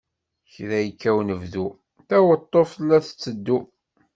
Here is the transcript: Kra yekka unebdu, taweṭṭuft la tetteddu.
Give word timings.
Kra 0.53 0.77
yekka 0.85 1.11
unebdu, 1.19 1.65
taweṭṭuft 2.09 2.77
la 2.87 2.97
tetteddu. 3.05 3.59